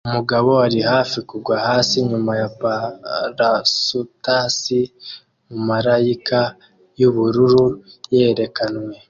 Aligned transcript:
Umugabo 0.07 0.51
ari 0.65 0.79
hafi 0.91 1.17
kugwa 1.29 1.55
hasi 1.67 1.95
nyuma 2.09 2.31
ya 2.41 2.49
parasutasi 3.37 4.79
mumarayika 5.51 6.39
yubururu 6.99 7.65
yerekanwe 8.15 8.93